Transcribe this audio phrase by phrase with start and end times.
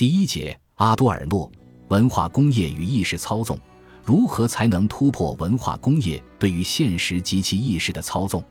[0.00, 1.52] 第一节，阿多尔诺：
[1.88, 3.58] 文化工业与意识操纵，
[4.02, 8.42] 如何才能突破文化工业对于现实及其意识的操纵？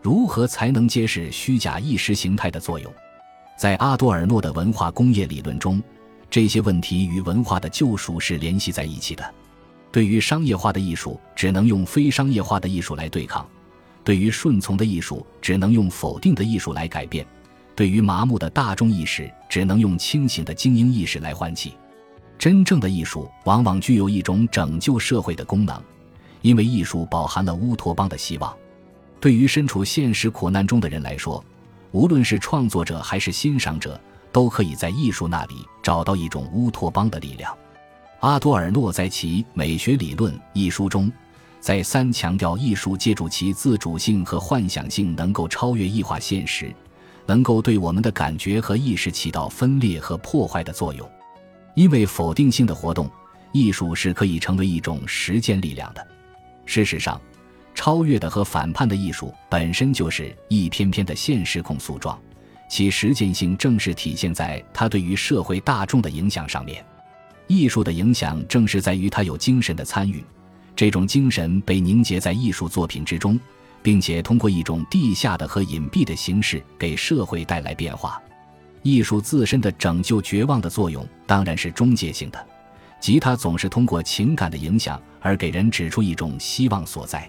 [0.00, 2.90] 如何才能揭示虚假意识形态的作用？
[3.58, 5.82] 在阿多尔诺的文化工业理论中，
[6.30, 9.34] 这些问题与文化的救赎是联系在一起的。
[9.92, 13.44] 对于商业化的艺术，只能用非商业化的艺术来对抗；
[14.02, 17.22] 对于顺从的艺术，只能用否定的艺术来改变；
[17.76, 21.74] 对于麻木的大众意识，只能用清醒的精英意识来唤起。
[22.38, 25.80] 真正的艺术往往具有一种拯救社会的功能，
[26.40, 28.54] 因为艺术饱含了乌托邦的希望。
[29.20, 31.44] 对于身处现实苦难中的人来说，
[31.92, 34.00] 无论是创作者还是欣赏者，
[34.32, 37.54] 都可以在艺术那里找到一种乌托邦的力量。
[38.20, 41.12] 阿多尔诺在其《美学理论》一书中，
[41.60, 46.74] 再三强调艺术借助其自主性和幻想性，能够超越异化现实，
[47.26, 51.10] 能够对我们的感觉和意识起到分裂和破坏的作用。
[51.74, 53.10] 因为否定性的活动，
[53.52, 56.06] 艺术是可以成为一种实践力量的。
[56.64, 57.20] 事实上。
[57.78, 62.18] 超越的和反叛的艺术本身就是一篇篇的现实控诉状，
[62.70, 66.82] 其实践性正是体现在它对于社会大众的影响上面。
[67.48, 70.24] 艺术的影响正是在于它有精神的参与，
[70.74, 73.38] 这种精神被凝结在艺术作品之中，
[73.82, 78.20] 并且通过一种地下的和隐蔽的形式给社会带来变化。
[78.82, 82.46] 艺术自身的拯救绝望的作用当然是中介性的，
[83.00, 87.28] 即它总是通过情感的影响而给人指出一种希望所在。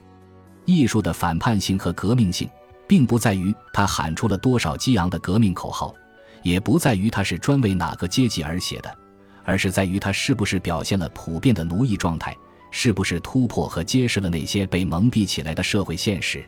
[0.66, 2.48] 艺术的反叛性和革命性，
[2.88, 5.96] 并不在于他喊出了多少激昂的革命口号，
[6.44, 8.96] 也不在于他是专为哪个阶级而写的，
[9.44, 12.36] 而是在于他是不是表现了普遍的奴役状态，
[12.80, 16.46] 是不是突破和揭示了那些被蒙蔽起来的社会现实。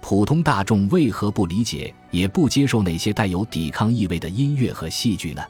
[0.00, 5.40] 普通大众为何不理解也不接受那些带有抵抗意味的音乐和戏剧呢？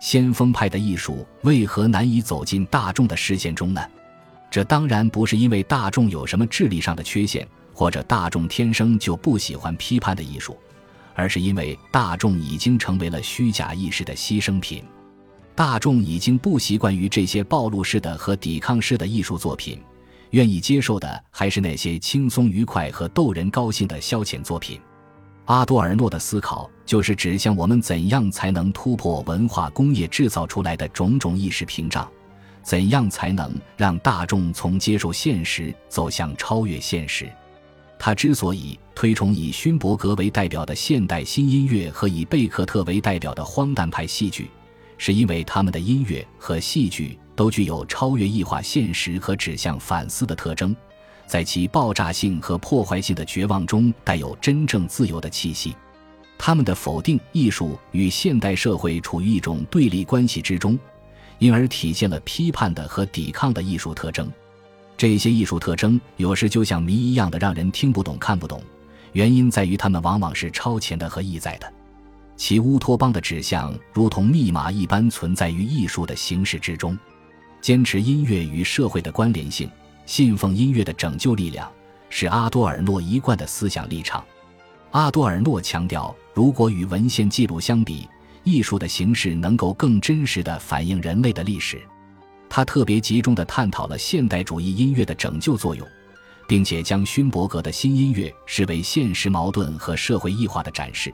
[0.00, 3.86] 先锋派的艺术为何难以走进大众的视线中呢？
[4.50, 10.56] 这当然不是因为大众有什么智力上的缺陷，或者大众天生就不喜欢批判的艺术，
[11.14, 14.82] 而是因为大众已经成为了虚假意识的牺牲品。
[15.54, 19.78] 大众已经不习惯于这些暴露式的和抵抗式的艺术作品，
[20.30, 24.80] 愿意接受的还是那些轻松愉快和逗人高兴的消遣作品。
[25.46, 32.08] 阿多尔诺的思考就是指向我们怎样才能突破文化工业制造出来的种种意识屏障。
[32.62, 37.28] 怎样才能让大众从接受现实走向超越现实？
[37.98, 44.50] 他之所以推崇以勋伯格为代表的现代新音乐和以贝克特为代表的荒诞派戏剧，
[45.00, 50.76] 是因为他们的音乐和戏剧都具有超越异化现实和指向反思的特征，
[51.26, 55.74] 在其爆炸性和破坏性的绝望中带有真正自由的气息。
[56.36, 60.78] 他们的否定艺术与现代社会处于一种对立关系之中。
[61.38, 64.30] 因而体现了批判的和抵抗的艺术特征，
[64.98, 68.62] 这些艺术特征有时就像谜一样的让人听不懂、看不懂。
[69.12, 71.72] 原因在于它们往往是超前的和意在的，
[72.40, 76.98] 其乌托邦的指向如同密码一般存在于艺术的形式之中。
[77.60, 79.70] 坚持音乐与社会的关联性，
[80.06, 81.70] 信奉音乐的拯救力量，
[82.08, 84.24] 是阿多尔诺一贯的思想立场。
[84.92, 88.08] 阿多尔诺强调，如果与文献记录相比，
[88.42, 91.78] 艺术的形式能够更真实地反映人类的历史。
[92.48, 95.86] 他特别集中地探讨了现代主义音乐的拯救作用，
[96.48, 101.12] 并且将勋伯格的新音乐视为现实矛盾和社会异化的展示，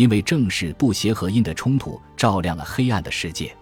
[0.00, 3.54] 因为正是不协和音的冲突照亮了黑暗的世界。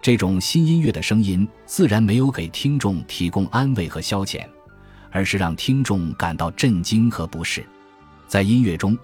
[0.00, 4.48] 这种新音乐的声音自然没有给听众提供安慰和消遣，
[5.10, 7.62] 而是让听众感到震惊和不适。
[8.26, 8.96] 在音乐中。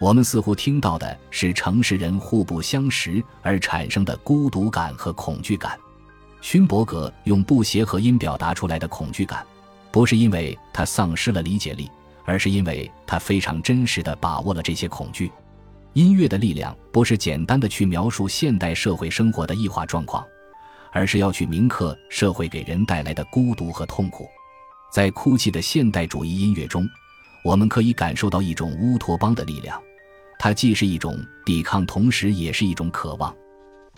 [0.00, 5.78] 我们似乎听到的是城市人互不相识而产生的孤独感和恐惧感。
[6.40, 9.46] 勋伯格用不协和音表达出来的恐惧感，
[9.92, 11.88] 不是因为他丧失了理解力，
[12.24, 15.30] 而是因为他非常真实地把握了这些恐惧。
[15.94, 20.24] 音乐的力量不是简单的去描述现代社会生活的异化状况，
[20.92, 24.28] 而是要去铭刻社会给人带来的孤独和痛苦。
[24.92, 26.86] 在哭泣的现代主义音乐中。
[27.44, 29.78] 我们可以感受到一种乌托邦的力量，
[30.38, 31.14] 它既是一种
[31.44, 33.36] 抵抗，同时也是一种渴望。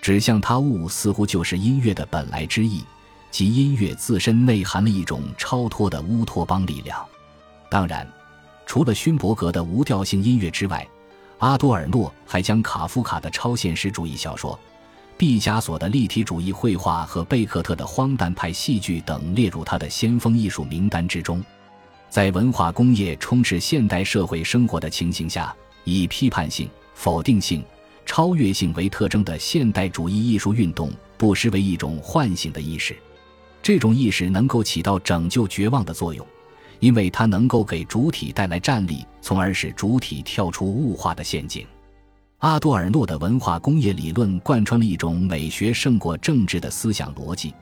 [0.02, 2.82] 指向他物似乎就是音乐的本来之意，
[3.30, 7.06] 即音乐自身内含了一种超脱的乌托邦力量。
[7.70, 8.04] 当然，
[8.66, 10.84] 除了勋伯格的无调性音乐之外，
[11.38, 14.58] 阿多尔诺还将卡夫卡的超现实主义小说、
[15.18, 21.44] 毕加索的立体主义绘画和贝克特的荒诞派戏剧等列入他的先锋艺术名单之中。
[22.08, 25.54] 在文化工业充斥现代社会生活的情形下，
[25.84, 27.62] 以批判性、否定性、
[28.06, 32.96] 超越性为特征的现代主义艺术运动不失为一种唤醒的意识。
[33.62, 36.24] 这种意识能够起到拯救绝望的作用，
[36.80, 41.66] 因为它能够给主体带来战力，从而使主体跳出物化的陷阱。
[42.38, 47.54] 阿多尔诺的文化工业理论贯穿了一种美学胜过政治的思想逻辑，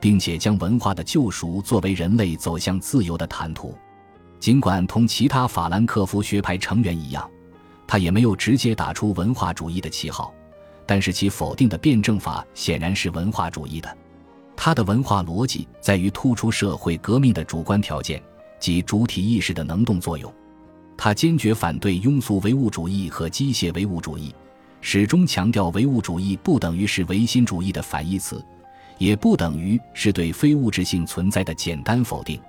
[0.00, 3.74] 并且将文化的救赎作为人类走向自由的坦途。
[4.40, 7.28] 尽管同其他法兰克福学派成员一样，
[7.86, 10.34] 他也没有直接打出文化主义的旗号，
[10.84, 13.96] 但是其否定的辩证法显然是文化主义的。
[14.56, 18.20] 他的文化逻辑在于突出社会革命的主观条件
[18.58, 20.32] 及主体意识的能动作用。
[20.96, 24.34] 他坚决反对庸俗唯物主义和机械唯物主义，
[24.80, 28.44] 始终强调唯物主义不等于是唯心主义的反义词，
[28.98, 32.40] 也不等于是对非物质性存在的简单否定。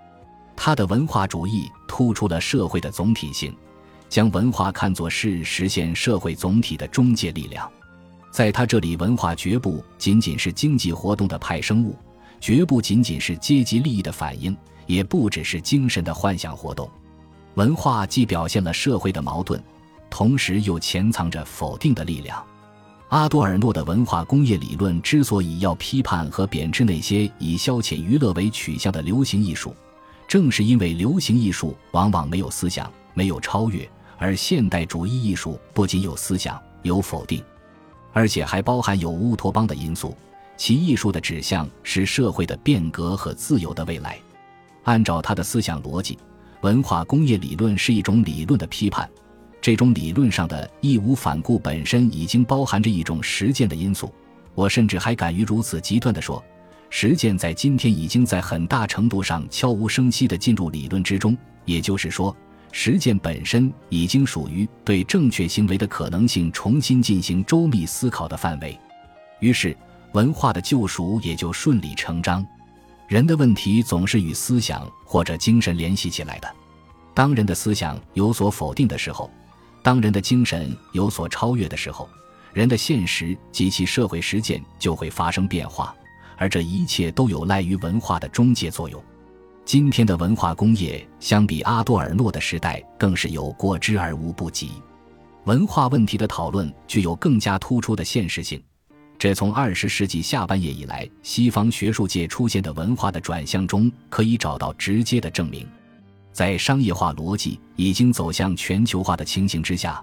[0.55, 3.55] 他的文化主义突出了社会的总体性，
[4.09, 7.71] 将文化看作是实现社会总体的中介力量。
[8.31, 11.95] 在他这里，文化绝不仅仅是经济活动的派生物，
[12.39, 14.55] 绝不仅仅是阶级利益的反应，
[14.85, 16.89] 也不只是精神的幻想活动。
[17.55, 19.61] 文化既表现了社会的矛盾，
[20.09, 22.41] 同时又潜藏着否定的力量。
[23.09, 29.75] 阿多尔诺的文化工业理论之所以要批判和贬斥那些以消遣娱乐为取向的流行艺术，
[30.27, 33.89] 正是因为流行艺术往往没有思想、没有超越，
[34.19, 37.43] 而现代主义艺术不仅有思想、有否定，
[38.13, 40.15] 而且还包含有乌托邦的因素。
[40.59, 44.19] 其艺术的指向是社会的变革和自由的未来。
[44.83, 46.19] 按照他的思想逻辑。
[46.61, 49.09] 文化工业理论是一种理论的批判，
[49.61, 54.13] 这种理论上的义无反顾本身已经包含着一种实践的因素。
[54.53, 56.43] 我甚至还敢于如此极端地说，
[56.89, 61.37] 实践在今天已经在很大程度上悄无声息地进入理论之中。
[61.63, 62.35] 也就是说，
[62.73, 68.77] 实践本身已经属于对正确行为的可能性重新进行周密思考的范围。
[69.39, 69.73] 于是，
[70.13, 72.45] 文化的救赎也就顺理成章。
[73.07, 76.55] 人的问题总是与思想或者精神联系起来的。
[77.13, 79.29] 当人的思想有所否定的时候，
[79.81, 82.07] 当人的精神有所超越的时候，
[82.53, 85.95] 人的现实及其社会实践就会发生变化。
[86.37, 89.03] 而这一切都有赖于文化的中介作用。
[89.65, 94.71] 今天的文化工业相比阿多尔诺的时代更是有过之而无不及。
[95.45, 98.61] 文化问题的讨论具有更加突出的现实性。
[99.19, 105.67] 这从二十世纪下半叶以来，西方学术界出现的文化的转向中可以找到直接的证明。
[106.31, 110.01] 在商业化逻辑已经走向全球化的情形之下，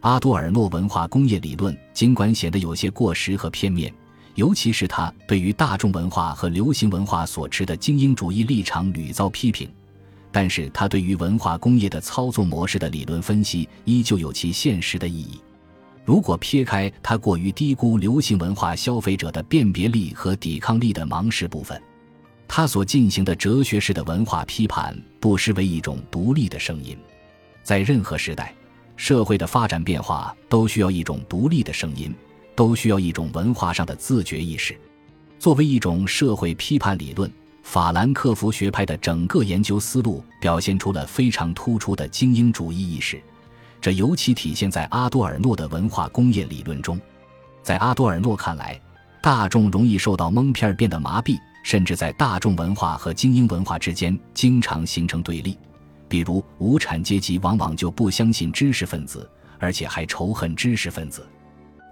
[0.00, 3.92] 阿多尔诺文化工业理论尽管显得有些过时和片面，
[4.34, 9.68] 尤其是他对于大众文化和流行文化所持的精英主义立场屡遭批评，
[10.32, 15.38] 但是他对于文化工业的操作模式的理论分析依旧有其现实的意义。
[16.04, 21.80] 如果撇开他过于低估流行文化消费者的辨别力和抵抗力的盲视部分，
[22.46, 26.96] 他所进行的哲学式的文化批判不失为一种独立的声音。
[27.62, 28.54] 在任何时代，
[28.96, 32.14] 社会的发展变化都需要一种独立的声音，
[32.54, 34.78] 都需要一种文化上的自觉意识。
[35.38, 43.20] 作为一种社会批判理论，法兰克福学派的整个研究思路表现出了非常突出的精英主义意识。
[43.84, 46.98] 这尤其体现在阿多尔诺的文化工业理论中。
[47.62, 48.80] 在阿多尔诺看来，
[49.22, 55.58] 大众容易受到蒙骗，变得麻痹，甚至在大众文化和精英文化之间经常形成对立。
[56.08, 61.28] 比如，无产阶级往往就不相信知识分子，而且还仇恨知识分子。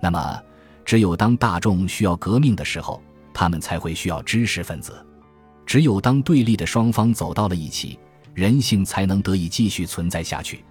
[0.01, 0.43] 那么，
[0.87, 3.03] 只有当大众需要革命的时候，
[3.35, 4.95] 他们才会需要知识分子。
[5.67, 7.99] 只有当对立的双方走到了一起，
[8.33, 10.65] 人性才能得以继续存在下去。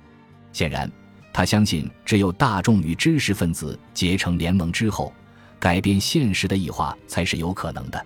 [0.52, 0.92] 显然。
[1.34, 5.14] 他相信，只有大众与知识分子结成联盟之后，
[5.60, 8.06] 改变现实的异化才是有可能的。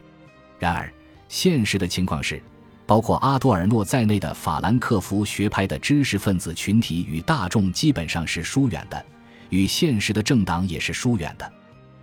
[0.60, 0.92] 然而，
[1.28, 2.42] 现实的情况是，
[2.86, 9.06] 包括阿多尔诺在内的法兰克福学派的知识分子群体与大众基本上是疏远的，
[9.50, 11.52] 与现实的政党也是疏远的。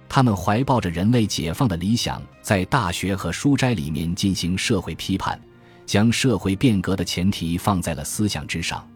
[0.08, 5.40] 他们怀抱着人类解放的理想，在大学和书斋里面进行社会批判，
[5.86, 8.86] 将社会变革的前提放在了思想之上。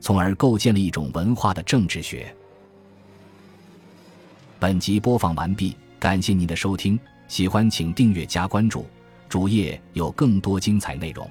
[0.00, 2.34] 从而构建了一种文化的政治学。
[4.58, 6.98] 本集播放完毕，感谢您的收听，
[7.28, 8.86] 喜欢请订阅加关注，
[9.28, 11.28] 主页有更多精彩内容。